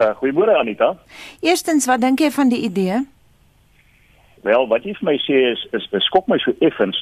[0.00, 0.98] Uh, Goeiemôre Anita.
[1.40, 3.06] Eerstens, wat dink jy van die idee?
[4.46, 7.00] Wel, wat jy vir my sê is is beskok my so effens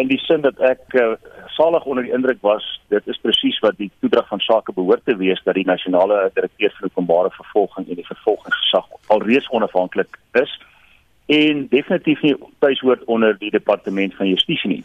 [0.00, 1.12] in die sin dat ek uh,
[1.54, 5.14] salig onder die indruk was dit is presies wat die toedrag van sake behoort te
[5.20, 10.56] wees dat die nasionale direkteur vir openbare vervolging en die vervolgingsgesag alreeds onafhanklik is
[11.36, 14.82] en definitief nie tuishoort onder die departement van justisie nie.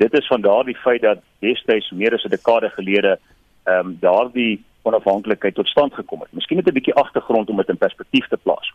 [0.00, 3.18] Dit is van daardie feit dat destyds meer as 'n dekade gelede
[3.66, 6.32] ehm um, daardie onafhanklikheid tot stand gekom het.
[6.32, 8.72] Miskien net 'n bietjie agtergrond om dit in perspektief te plaas.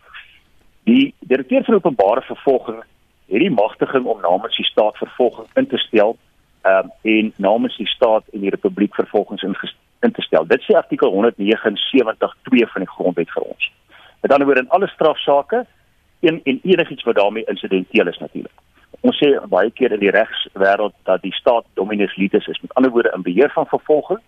[0.83, 2.83] Die direkteur van openbare vervolging
[3.31, 6.17] het die magtiging om namens die staat vervolging in te stel
[6.61, 10.45] ehm um, en namens die staat en die republiek vervolgings in, te stel.
[10.45, 13.71] Dit sê artikel 179.2 van die grondwet vir ons.
[14.21, 15.65] Met ander woorde in alle strafsaake
[16.19, 18.57] en en enigiets wat daarmee insidenteel is natuurlik.
[19.01, 22.61] Ons sê baie keer in die regswêreld dat die staat dominus litis is.
[22.61, 24.19] Met ander woorde in beheer van vervolging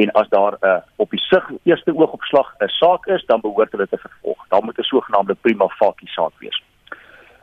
[0.00, 3.72] en as daar 'n uh, op die sig eerste oogopslag 'n saak is, dan behoort
[3.72, 4.48] hulle te vervolg.
[4.48, 6.62] Dan moet 'n sogenaamde prima facie saak wees.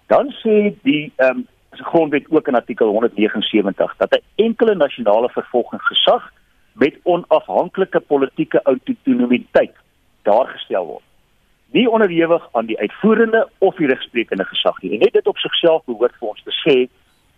[0.07, 6.31] Dan sê die ehm um, grondwet ook in artikel 179 dat 'n enkele nasionale vervolgingsgesag
[6.73, 9.75] met onafhanklike politieke autonomiteit
[10.21, 11.03] daargestel word.
[11.71, 14.91] Nie onderhewig aan die uitvoerende of die regsprekende gesag nie.
[14.91, 16.87] En net dit op sigself behoort vir ons te sê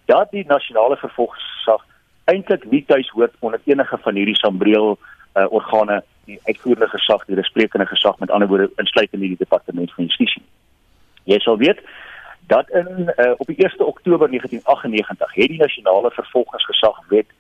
[0.06, 1.86] dat die nasionale vervolgingsgesag
[2.28, 7.40] eintlik nie tuis hoort onder enige van hierdie sambreel uh, organe die uitvoerende gesag die
[7.40, 10.44] resprekende gesag met ander woorde insluitend in die departement van justisie.
[11.24, 11.80] Jy sal weet
[12.52, 17.32] dat in uh, op die 1 Oktober 1998 het die nasionale vervolgingsgesag wet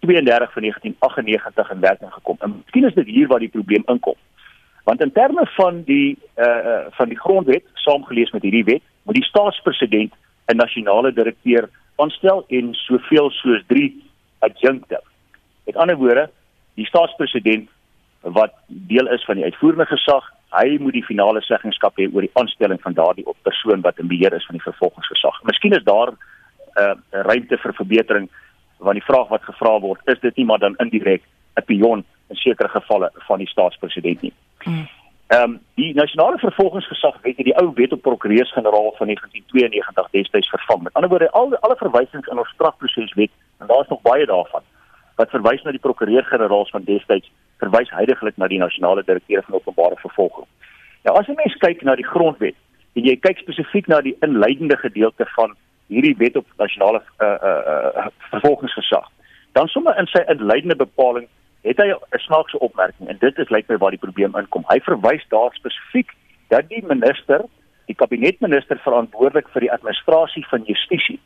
[0.00, 2.36] 32 van 1998 in werking gekom.
[2.40, 4.16] En miskien is dit hier waar die probleem inkom.
[4.84, 9.28] Want in terme van die uh van die grondwet saamgelees met hierdie wet, moet die
[9.28, 10.12] staatspresident
[10.46, 14.09] 'n nasionale direkteur aanstel en soveel soos 3
[14.46, 15.00] adjunkte.
[15.66, 16.30] Met ander woorde,
[16.74, 17.68] die staatspresident
[18.20, 22.36] wat deel is van die uitvoerende gesag, hy moet die finale seggenskap hê oor die
[22.40, 25.42] aanstelling van daardie persoon wat in beheer is van die vervolgingsgesag.
[25.48, 26.18] Miskien is daar 'n
[26.80, 28.28] uh, ruimte vir verbetering
[28.78, 31.22] want die vraag wat gevra word, is dit nie maar dan indirek
[31.56, 34.32] 'n pion in sekere gevalle van die staatspresident nie.
[34.58, 34.88] Hmm.
[35.26, 40.82] Ehm um, die nasionale vervolgingsgesag het die ou wet op prokureurs-generaal van 1992 destyds vervang.
[40.82, 44.64] Met ander woorde, al alle verwysings in ons strafproseswet en daar is nog baie daarvan
[45.20, 47.28] wat verwys na die prokureur-generaals van destyds
[47.60, 50.46] verwys heidaglik na die nasionale direkteur van openbare vervolging.
[51.04, 52.56] Nou as jy mens kyk na die grondwet
[52.96, 55.52] en jy kyk spesifiek na die inleidende gedeelte van
[55.92, 57.52] hierdie wet op nasionale uh, uh,
[58.04, 59.06] uh, vervolgingsgesag,
[59.58, 61.28] dan sommer in sy inleidende bepaling
[61.66, 64.64] het hy 'n snaakse opmerking en dit is lyk my waar die probleem inkom.
[64.68, 66.14] Hy verwys daar spesifiek
[66.48, 67.44] dat die minister,
[67.86, 71.20] die kabinetminister verantwoordelik vir die administrasie van justisie,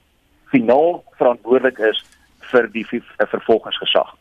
[0.51, 2.03] finaal verantwoordelik is
[2.51, 2.87] vir die
[3.19, 4.15] vervolgingsgesag.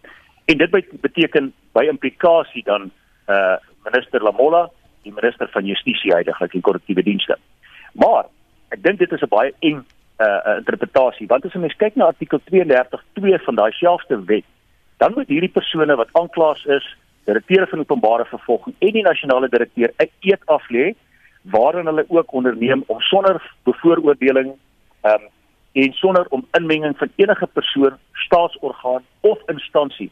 [0.45, 2.91] En dit beteken by implikasie dan
[3.27, 4.69] uh minister Lamola,
[5.03, 7.35] die minister van Justisie heidaglik en korrektiewe dienste.
[7.99, 8.25] Maar
[8.71, 9.83] ek dink dit is 'n baie eng
[10.19, 14.45] uh interpretasie want as mens kyk na artikel 32.2 van daai selfde wet,
[14.97, 16.85] dan moet hierdie persone wat aanklaers is,
[17.25, 20.95] direkteure van openbare vervolging en die nasionale direkteur 'n eed aflê
[21.41, 24.53] waarin hulle ook onderneem om sonder bevooroordeling
[25.01, 25.23] um
[25.73, 30.11] en sonder om inmenging van enige persoon, staatsorgaan of instansie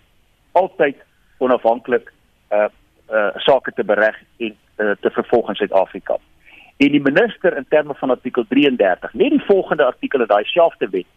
[0.51, 0.97] altyd
[1.37, 2.11] onafhanklik
[2.51, 2.67] uh
[3.11, 6.17] uh sake te bereg en uh, te vervolg in Suid-Afrika.
[6.77, 10.89] En die minister in terme van artikel 33, net die volgende artikel in daai selfde
[10.89, 11.09] wet,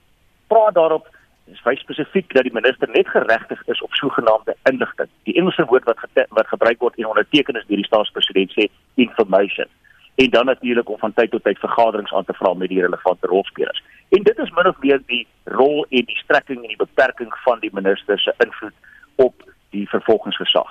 [0.46, 1.08] praat daarop
[1.52, 5.08] is baie spesifiek dat die minister net geregtig is op sogenaamde inligting.
[5.28, 9.68] Die Engelse woord wat wat gebruik word en onderteken is deur die staatspresident sê information.
[10.14, 13.26] En dan natuurlik om van tyd tot tyd vergaderings aan te vra met die relevante
[13.26, 13.82] rolspelers.
[14.08, 17.60] En dit is min of meer die rol en die strekking en die beperking van
[17.60, 18.74] die minister se invloed
[19.16, 19.34] op
[19.70, 20.70] die vervolgingsgesag.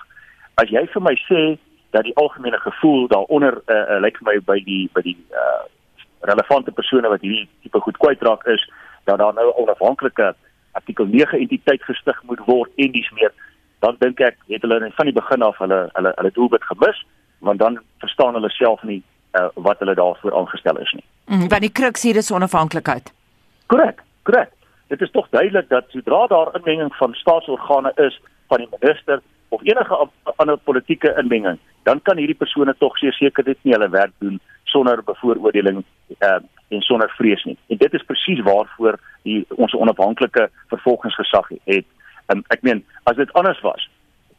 [0.61, 1.43] As jy vir my sê
[1.93, 5.63] dat die algemene gevoel daaronder uh, uh, lyk vir my by die by die uh,
[6.29, 8.63] relevante persone wat hierdie tipe goed kwytraak is
[9.05, 10.33] dat daar nou 'n onafhanklike
[10.71, 13.33] artikel 9 entiteit gestig moet word en dis meer
[13.79, 17.05] dan dink ek het hulle van die begin af hulle hulle hulle doelwit gemis
[17.39, 19.03] want dan verstaan hulle self nie
[19.39, 21.05] uh, wat hulle daarvoor aangestel is nie.
[21.25, 23.13] Mm, want die kruks hier is onafhanklikheid.
[23.65, 24.51] Korrek, korrek.
[24.87, 29.61] Dit is tog duidelik dat sodra daar inmenging van staatsorgane is van die minister of
[29.63, 34.39] enige ander politieke inmenging, dan kan hierdie persone tog seker dit nie hulle werk doen
[34.63, 35.83] sonder bevooroordeling
[36.19, 37.57] uh, en sonder vrees nie.
[37.67, 41.85] En dit is presies waarvoor die ons onafhanklike vervolgingsgesag het.
[42.27, 43.89] Um, ek meen, as dit anders was,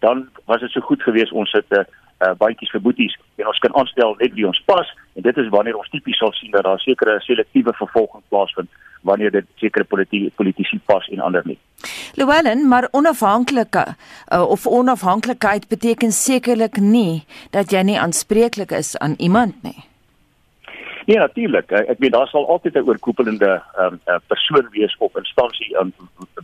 [0.00, 1.84] dan was dit so goed geweest ons het 'n uh,
[2.22, 5.50] uh, bandjies vir boeties en ons kan aanstel net wie ons pas en dit is
[5.54, 8.70] wanneer ons tipies sal sien dat daar sekere selektiewe vervolging plaasvind
[9.04, 11.58] wanneer dit sekere politici politici pas en ander nie.
[12.16, 19.14] Llewellyn, maar onafhanklike uh, of onafhanklikheid beteken sekerlik nie dat jy nie aanspreeklik is aan
[19.18, 19.84] iemand nie.
[21.04, 21.70] Ja, natuurlik.
[21.70, 25.92] Ek weet daar sal altyd 'n oorkoepelende um, persoon wees of instansie um,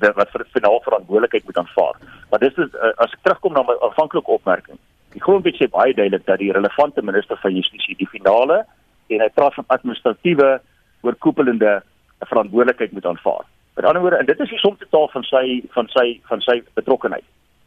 [0.00, 1.96] wat vir finaal verantwoordelikheid moet aanvaar.
[2.30, 4.78] Maar dis is, uh, as ek terugkom na my aanvanklike opmerking.
[5.16, 8.66] Die grondwet sê baie duidelik dat die relevante minister van Justisie die finale
[9.08, 10.60] en hy praat van administratiewe
[11.00, 11.80] oorkoepelende
[12.28, 13.44] verantwoordelikheid moet aanvaar.
[13.74, 16.62] Met ander woorde, en dit is die som totaal van sy van sy van sy
[16.74, 17.24] betrokkeheid.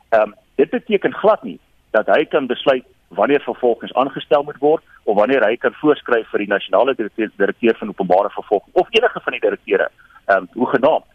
[0.10, 1.60] Ehm um, dit beteken glad nie
[1.92, 6.40] dat hy kan besluit wanneer vervolgings aangestel moet word of wanneer hy kan voorskryf vir
[6.40, 9.90] die nasionale direkteur, van openbare vervolging of enige van die direkteure
[10.26, 11.10] ehm um, hoe genaamd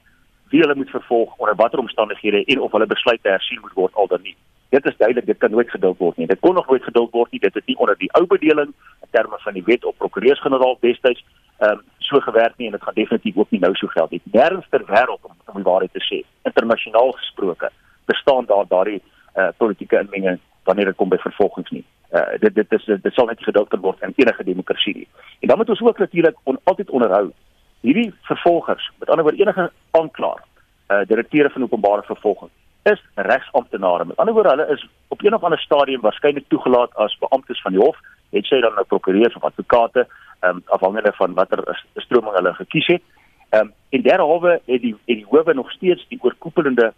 [0.50, 4.06] wie hulle moet vervolg onder watter omstandighede en of hulle besluite hersien moet word al
[4.06, 4.36] dan nie.
[4.68, 6.26] Dit is duidelik, dit kan nooit geduld word nie.
[6.26, 7.40] Dit kon nog nooit geduld word nie.
[7.40, 8.72] Dit het nie onder die ou bedeling
[9.04, 11.24] in terme van die wet op prokureurs-generaal destyds
[11.66, 14.20] um, so gewerk nie en dit gaan definitief ook nie nou so geld nie.
[14.32, 17.70] Nêrens ter wêreld om om die waarheid te sê, internasionaal gesproke,
[18.04, 19.00] bestaan daar daardie
[19.36, 21.84] uh, politieke inmenging wanneer dit kom by vervolgings nie.
[22.12, 25.08] Uh, dit dit is dit sal net kan word in enige demokrasie nie.
[25.40, 27.32] En dan moet ons ook natuurlik on, altyd onderhou
[27.80, 30.40] hierdie vervolgers, met ander woorde enige aanklaer,
[30.88, 32.50] uh, direkteure van openbare vervolging
[32.82, 34.04] is regsamptenare.
[34.04, 37.72] Met ander woorde, hulle is op een of ander stadium waarskynlik toegelaat as beamptes van
[37.72, 37.96] die hof,
[38.30, 40.06] het sy dan nou prokureurs of advokate,
[40.40, 41.62] ehm um, afhangende van watter
[41.94, 43.02] stroming hulle gekies het.
[43.50, 46.92] Ehm um, en derhalwe het die het die howe nog steeds die oorkoepelende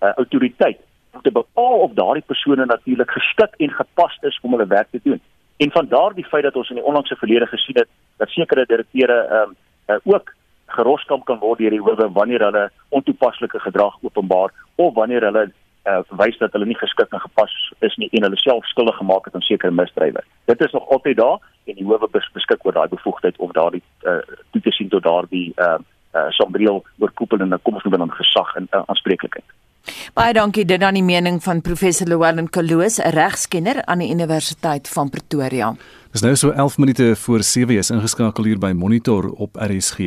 [0.00, 0.78] uh, autoriteit
[1.12, 5.00] om te bepaal of daardie persone natuurlik geskik en gepas is om hulle werk te
[5.02, 5.20] doen.
[5.56, 9.20] En van daardie feit dat ons in die onlangse verlede gesien het dat sekere direkteure
[9.22, 10.34] ehm um, uh, ook
[10.66, 15.52] geroskam kan word deur die howe wanneer hulle ontoepaslike gedrag openbaar of wanneer hulle
[15.86, 17.54] uh, wys dat hulle nie geskik en gepas
[17.88, 20.22] is nie en hulle self skuldig gemaak het aan sekere misdrywe.
[20.50, 24.22] Dit is nog altyd daar en die howe beskik oor daai bevoegdheid of daardie uh,
[24.50, 25.78] toe te sien tot daardie uh,
[26.14, 29.55] uh, sombreel oorkoepelende kom ons noem dan gesag en uh, aanspreeklikheid.
[30.14, 34.88] Baie dankie dit dan die mening van professor Llewellyn Kaloos, 'n regskenner aan die Universiteit
[34.88, 35.76] van Pretoria.
[36.12, 39.98] Dis nou so 11 minute voor 7 is ingeskakel hier by Monitor op RSG.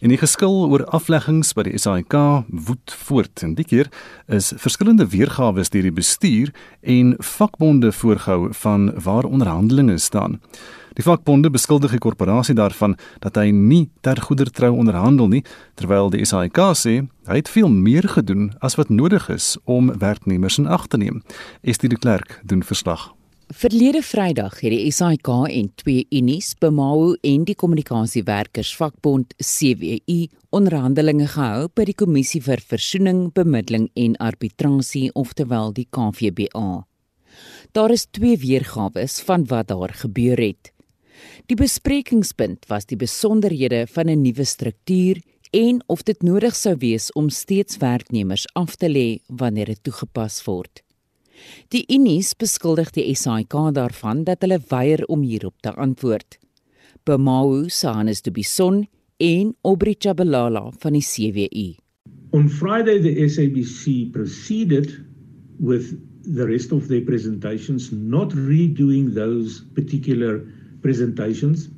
[0.00, 2.14] En die geskil oor afleggings by die SAIK
[2.48, 3.42] woed voort.
[3.42, 3.88] En die keer
[4.28, 10.40] is verskillende weergawe deur die bestuur en vakbonde voorgehou van waar onderhandelinge staan.
[10.98, 15.44] Die vakbonde beskuldig die korporasie daarvan dat hy nie ter goedertrou onderhandel nie,
[15.78, 16.96] terwyl die SAIK sê
[17.30, 21.22] hy het veel meer gedoen as wat nodig is om werknemers in ag te neem.
[21.62, 23.12] Estie de Klerk doen verslag.
[23.50, 31.26] Verlede Vrydag het die SAIK en twee unies, Bemao en die Kommunikasiewerkers Vakbond CWU, onderhandelinge
[31.32, 36.84] gehou by die Kommissie vir Versoening, Bemiddeling en Arbitrasie, oftewel die KVBA.
[37.74, 40.70] Daar is twee weergawe van wat daar gebeur het.
[41.46, 47.10] Die besprekingspunt was die besonderhede van 'n nuwe struktuur en of dit nodig sou wees
[47.12, 50.82] om steeds werknemers af te lê wanneer dit toegepas word.
[51.68, 56.38] Die Unis beskuldig die SAIK daarvan dat hulle weier om hierop te antwoord.
[57.04, 61.74] Bemau Sanes de Bison en Obri Chabalala van die CWU.
[62.32, 64.92] On Friday the SABC proceeded
[65.58, 70.44] with the rest of their presentations not redoing those particular
[70.82, 71.68] presentations.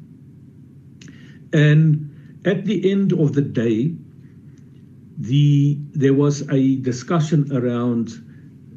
[1.52, 3.94] And at the end of the day,
[5.18, 8.08] the there was a discussion around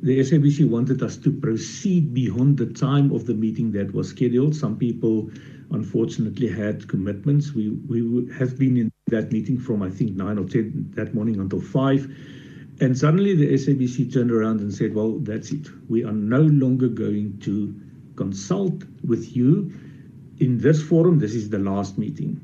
[0.02, 4.56] the SABC wanted us to proceed beyond the time of the meeting that was scheduled.
[4.56, 5.32] Some people
[5.72, 7.54] unfortunately had commitments.
[7.54, 11.40] We we have been in that meeting from I think 9 or 10 that morning
[11.40, 12.16] until 5
[12.82, 15.70] and suddenly the SABC turned around and said, "Well, that's it.
[15.88, 17.74] We are no longer going to
[18.16, 19.72] consult with you
[20.40, 22.40] in this forum, this is the last meeting.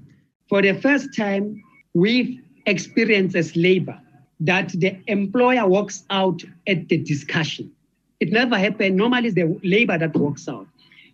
[0.49, 3.99] For the first time, we've experienced as labor
[4.39, 7.71] that the employer walks out at the discussion.
[8.19, 8.97] It never happened.
[8.97, 10.67] Normally, it's the labor that walks out.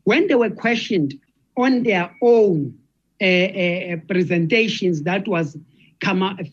[0.03, 1.15] When they were questioned
[1.55, 2.77] on their own
[3.21, 5.57] uh, uh, presentations, that was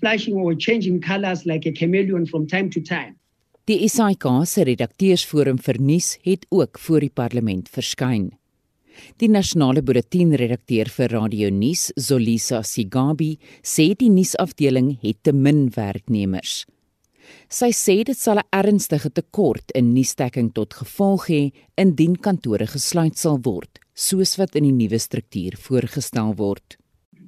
[0.01, 3.17] flashing or changing colors like a chameleon from time to time.
[3.67, 8.35] Die SAIK se redakteursforum vir nuus het ook voor die parlement verskyn.
[9.19, 16.65] Die nasionale bulletinredakteur vir Radio Nuus, Zolisa Sigabi, sê die nuusafdeling het te min werknemers.
[17.49, 23.17] Sy sê dit sal 'n ernstige tekort in nuusdekking tot gevolg hê indien kantore gesluit
[23.17, 26.77] sal word, soos wat in die nuwe struktuur voorgestel word.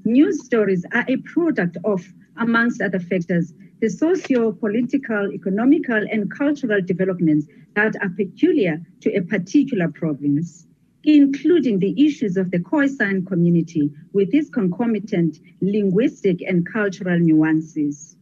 [0.05, 2.03] News stories are a product of
[2.37, 9.89] amongst other factors the socio-political, economical and cultural developments that are peculiar to a particular
[9.89, 10.67] province.
[11.07, 18.17] Including the issues of the Khoisan community with its concomitant linguistic and cultural nuances.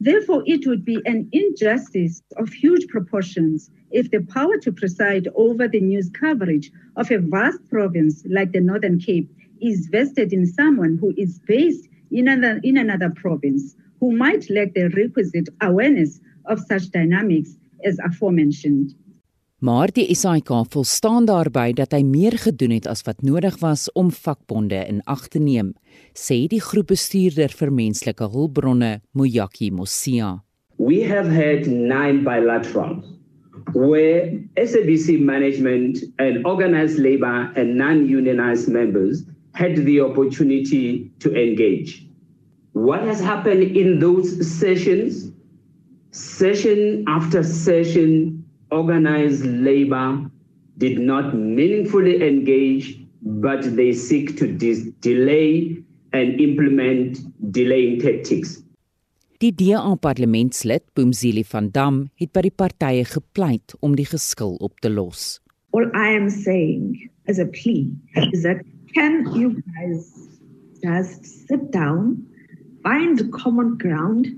[0.00, 5.68] Therefore, it would be an injustice of huge proportions if the power to preside over
[5.68, 9.30] the news coverage of a vast province like the Northern Cape
[9.62, 14.74] is vested in someone who is based in another, in another province who might lack
[14.74, 18.94] the requisite awareness of such dynamics as aforementioned.
[19.64, 24.10] Maar die SAIK volstaan daarby dat hy meer gedoen het as wat nodig was om
[24.12, 25.70] vakbonde in ag te neem,
[26.12, 30.42] sê die groepbestuurder vir menslike hulpbronne, Moyaki Mosia.
[30.76, 33.08] We have had 9 bilaterals
[33.72, 39.24] where SABC management and organized labor and non-unionized members
[39.54, 42.04] had the opportunity to engage.
[42.72, 45.32] What has happened in those sessions?
[46.10, 50.30] Session after session organized labor
[50.78, 54.46] did not meaningfully engage, but they seek to
[55.00, 55.76] delay
[56.12, 57.18] and implement
[57.52, 58.62] delaying tactics.
[59.40, 64.78] Die DA parlementslid Boomzili van Dam het by die partye gepleit om die geskil op
[64.80, 65.40] te los.
[65.74, 67.90] All I am saying as a plea
[68.32, 68.62] is that
[68.94, 70.06] can you guys
[70.84, 72.22] just sit down,
[72.82, 74.30] find common ground,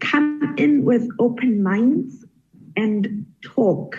[0.00, 2.24] come in with open minds
[2.76, 3.98] and talk.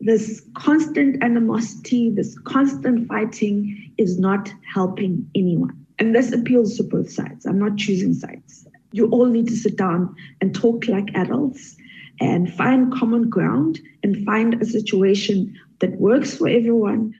[0.00, 5.74] This constant animosity, this constant fighting is not helping anyone.
[5.98, 7.46] And this appeals to both sides.
[7.46, 8.66] I'm not choosing sides.
[8.92, 11.76] You all need to sit down and talk like adults
[12.20, 17.14] and find common ground and find a situation that works for everyone.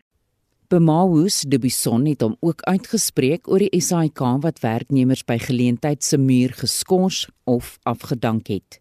[0.69, 6.19] Bemawus de Bison het hom ook uitgespreek oor die SAIK wat werknemers by geleentheid se
[6.19, 8.81] muur geskort of afgedank het.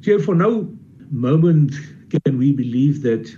[0.00, 0.70] Chair for no
[1.10, 1.74] moment
[2.24, 3.30] can we believe that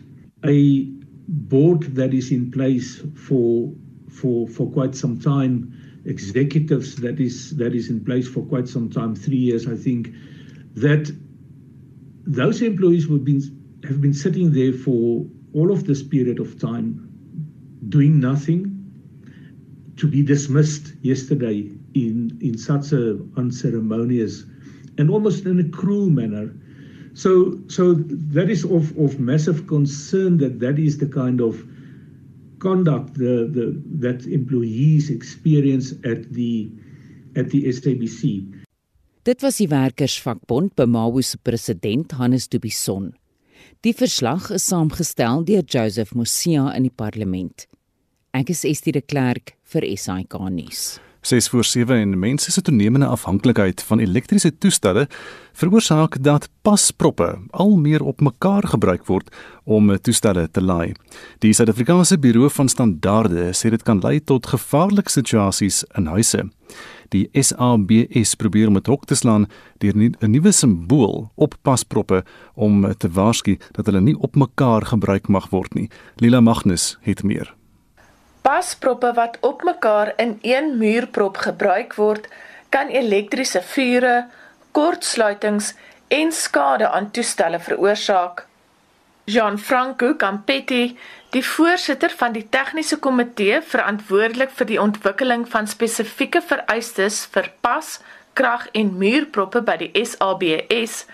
[0.44, 0.84] a
[1.28, 3.72] board that is in place for
[4.10, 5.72] for for quite some time
[6.04, 10.10] executives that is that is in place for quite some time 3 years I think
[10.74, 11.10] that
[12.26, 13.40] those employees have been
[13.84, 17.08] have been sitting there for all of this period of time
[17.88, 18.68] doing nothing
[19.96, 24.44] to be dismissed yesterday in in such a unceremonious
[24.98, 26.54] and almost in a cruel manner
[28.34, 31.64] that is of of massive concern that that is the kind of
[32.58, 36.70] conduct the the that employees experience at the
[37.36, 38.44] at the SABC
[39.22, 43.12] Dit was die werkersvakbond Bemawo se president Hannes Dubison.
[43.86, 47.68] Die verslag is saamgestel deur Joseph Mosia in die parlement.
[48.34, 50.98] Ek is Estie de Klerk vir SAK nuus.
[51.22, 55.08] 6 voor 7 en mense se toenemende afhanklikheid van elektriese toestelle
[55.52, 59.30] veroorsaak dat pasproppe al meer op mekaar gebruik word
[59.64, 60.92] om toestelle te laai.
[61.38, 66.48] Die Suid-Afrikaanse Buro van Standaarde sê dit kan lei tot gevaarlike situasies in huise.
[67.14, 69.46] Die SABS probeer om 'n hok te slaan
[69.78, 75.28] deur 'n nuwe simbool op pasproppe om te waarsku dat hulle nie op mekaar gebruik
[75.28, 75.90] mag word nie.
[76.16, 77.61] Lila Magnus het meer.
[78.42, 82.26] Pasproppe wat op mekaar in een muurprop gebruik word,
[82.68, 84.26] kan elektriese vure,
[84.70, 85.74] kortsluitings
[86.08, 88.46] en skade aan toestelle veroorsaak.
[89.24, 90.98] Jean-Franco Campetti,
[91.30, 98.00] die voorsitter van die tegniese komitee verantwoordelik vir die ontwikkeling van spesifieke vereistes vir pas,
[98.34, 101.04] krag en muurproppe by die SABS,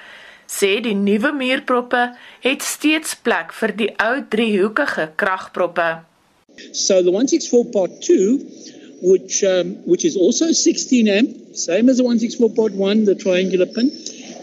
[0.49, 2.09] sê die nuwe muurproppe
[2.41, 6.08] het steeds plek vir die ou driehoekige kragproppe.
[6.73, 8.51] So the 164 part 2
[9.01, 13.67] which um, which is also 16 amp, same as the 164 part 1, the triangular
[13.67, 13.91] pin,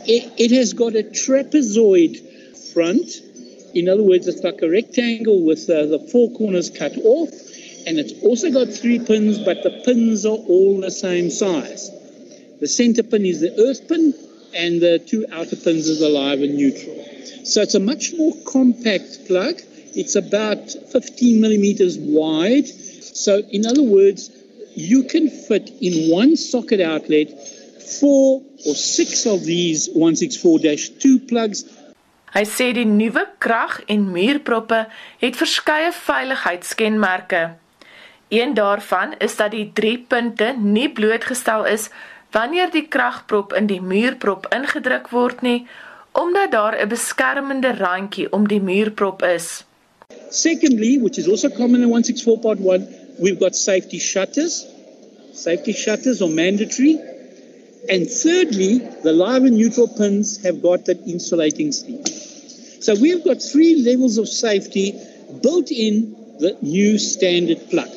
[0.08, 3.10] it, it has got a trapezoid front
[3.76, 7.30] In other words, it's like a rectangle with uh, the four corners cut off,
[7.86, 11.92] and it's also got three pins, but the pins are all the same size.
[12.62, 14.14] The center pin is the earth pin,
[14.56, 16.96] and the two outer pins are the live and neutral.
[17.44, 19.60] So it's a much more compact plug.
[19.96, 22.68] It's about 15 millimeters wide.
[22.68, 24.30] So, in other words,
[24.76, 27.30] you can fit in one socket outlet
[28.00, 30.60] four or six of these 164
[31.00, 31.66] 2 plugs
[32.36, 34.82] Hy sê die nuwe krag en muurproppe
[35.22, 37.44] het verskeie veiligheidskenmerke.
[38.28, 41.88] Een daarvan is dat die 3 punte nie blootgestel is
[42.36, 45.64] wanneer die kragprop in die muurprop ingedruk word nie,
[46.12, 49.64] omdat daar 'n beskermende randjie om die muurprop is.
[50.32, 54.66] Secondly, which is also common in 164.1, we've got safety shutters.
[55.34, 57.00] Safety shutters are mandatory.
[57.90, 62.08] And thirdly, the live and neutral pins have got that insulating sleeve.
[62.82, 64.94] So we've got three levels of safety
[65.42, 67.90] built in the new standard plug.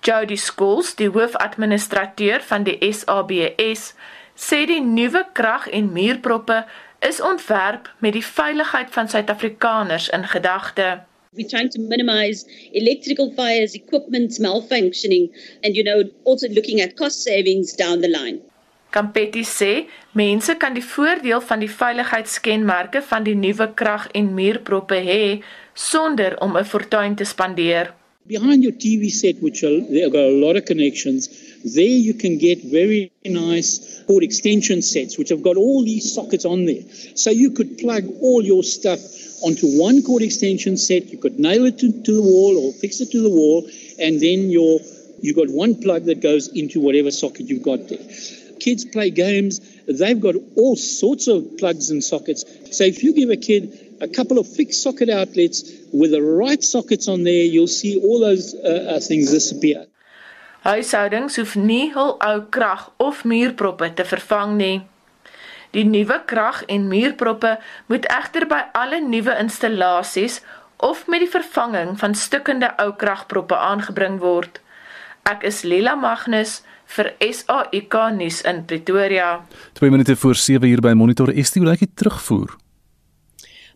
[0.00, 3.92] Jody Schools, die hoofadministrateur van die SABS,
[4.38, 6.62] sê die nuwe krag en muurproppe
[7.04, 11.07] is ontwerp met die veiligheid van Suid-Afrikaners in gedagte.
[11.34, 15.30] We're trying to minimize electrical fires, equipment malfunctioning
[15.62, 18.40] and you know also looking at cost savings down the line.
[18.90, 19.72] Campetti sê
[20.16, 25.22] mense kan die voordeel van die veiligheidskenmerke van die nuwe krag en muurproppe hê
[25.74, 27.92] sonder om 'n fortuin te spandeer.
[28.26, 31.28] Behind your TV set which are, there got a lot of connections,
[31.64, 36.44] there you can get very nice cord extension sets which have got all these sockets
[36.44, 36.82] on there.
[37.14, 39.00] So you could plug all your stuff
[39.42, 43.00] onto one cord extension set, you could nail it to, to the wall or fix
[43.00, 44.80] it to the wall and then your
[45.20, 47.98] you've got one plug that goes into whatever socket you've got there.
[48.58, 49.60] kids play games.
[49.86, 52.44] They've got all sorts of plugs and sockets.
[52.76, 56.62] So if you give a kid a couple of fixed socket outlets with the right
[56.62, 59.86] sockets on there, you'll see all those uh, uh, things disappear.
[60.66, 64.78] Huishoudings hoef nie hul ou krag of muurproppe te vervang nie.
[65.76, 70.40] Die nuwe krag en muurproppe moet egter by alle nuwe installasies
[70.82, 74.60] of met die vervanging van stukkende ou kragproppe aangebring word.
[75.28, 76.62] Ek is Lila Magnus
[76.96, 79.44] vir SAIK nuus in Pretoria.
[79.78, 82.56] 2 minute voor 7 hier by Monitor ST lyk dit terugvoer.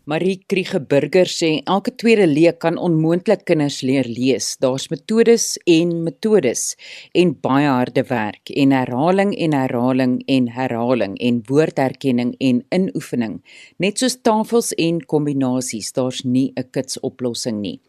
[0.05, 4.49] Marie Kriege Burger sê elke tweede leek kan onmoontlik kinders leer lees.
[4.59, 6.73] Daar's metodes en metodes
[7.15, 13.37] en baie harde werk en herhaling en herhaling en herhaling en woordherkenning en inoefening.
[13.79, 17.79] Net soos tafels en kombinasies, daar's nie 'n kits oplossing nie.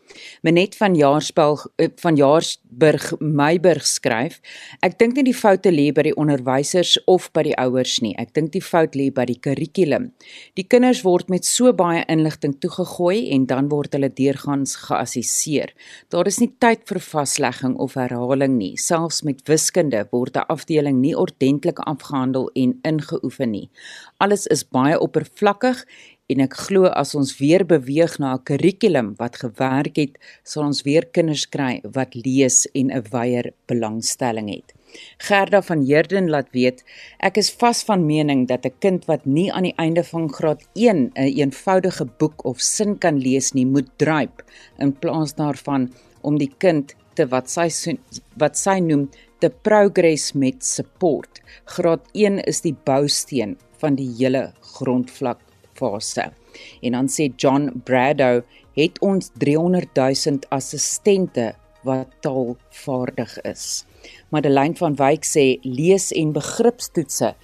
[0.42, 4.40] Menet van Jaarsbel eh, van Jaarsburg Meiburg skryf:
[4.82, 8.14] Ek dink nie die foute lê by die onderwysers of by die ouers nie.
[8.18, 10.12] Ek dink die fout lê by die kurrikulum.
[10.54, 15.74] Die kinders word met so baie inligting toegegooi en dan word hulle deurgangs geassesseer.
[16.08, 18.76] Daar is nie tyd vir vaslegging of herhaling nie.
[18.76, 23.68] Selfs met wiskunde word 'n afdeling nie ordentlik afgehandel en ingeoefen nie.
[24.18, 25.84] Alles is baie oppervlakkig
[26.32, 30.82] en ek glo as ons weer beweeg na 'n kurrikulum wat gewerk het, sal ons
[30.82, 34.72] weer kinders kry wat lees en 'n wyeer belangstelling het.
[35.18, 36.84] Gerda van Heerden laat weet,
[37.18, 40.62] ek is vas van mening dat 'n kind wat nie aan die einde van graad
[40.74, 44.42] 1 'n een eenvoudige boek of sin kan lees nie, moet druip
[44.78, 45.92] in plaas daarvan
[46.22, 47.68] om die kind te wat sy
[48.36, 51.40] wat sy noem te progress met support.
[51.64, 55.40] Graad 1 is die bousteen van die hele grondvlak
[55.78, 56.30] fase.
[56.82, 58.42] En dan sê John Brado
[58.78, 61.54] het ons 300 000 assistente
[61.84, 63.84] wat taalvaardig is.
[64.28, 67.34] Madeleine van Wyk sê lees en begripstoetse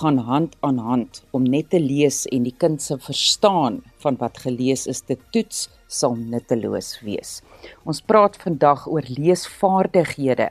[0.00, 4.38] gaan hand aan hand om net te lees en die kind se verstaan van wat
[4.38, 7.40] gelees is te toets sal nutteloos wees.
[7.82, 10.50] Ons praat vandag oor leesvaardighede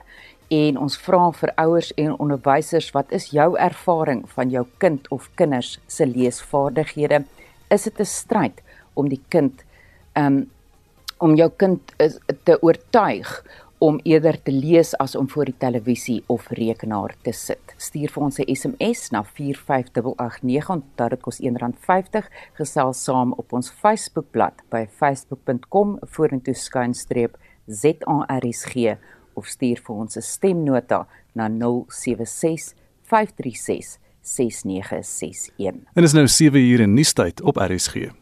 [0.49, 5.29] en ons vra vir ouers en onderwysers wat is jou ervaring van jou kind of
[5.39, 7.23] kinders se leesvaardighede?
[7.71, 8.61] Is dit 'n stryd
[8.95, 9.63] om die kind
[10.15, 10.49] um
[11.19, 11.95] om jou kind
[12.43, 13.31] te oortuig
[13.79, 17.73] om eerder te lees as om voor die televisie of rekenaar te sit.
[17.79, 23.69] Stuur vir ons 'n SMS na 45889 onthou dit kos R1.50 gesels saam op ons
[23.69, 28.97] Facebookblad by facebook.com/vorentoe skynstreep ZARSG
[29.33, 35.75] of stuur vir ons 'n stemnota na 076 536 6961.
[35.93, 38.18] En is nou 7 uur in nuustyd op RSG.